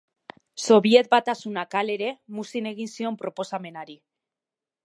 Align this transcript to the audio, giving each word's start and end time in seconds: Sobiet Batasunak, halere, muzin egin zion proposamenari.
Sobiet 0.67 1.09
Batasunak, 1.11 1.77
halere, 1.83 2.09
muzin 2.39 2.73
egin 2.73 2.93
zion 2.97 3.23
proposamenari. 3.25 4.01